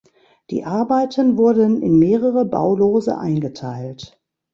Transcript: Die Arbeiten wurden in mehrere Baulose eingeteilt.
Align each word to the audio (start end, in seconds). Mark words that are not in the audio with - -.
Die 0.49 0.63
Arbeiten 0.65 1.37
wurden 1.37 1.83
in 1.83 1.99
mehrere 1.99 2.43
Baulose 2.43 3.19
eingeteilt. 3.19 4.19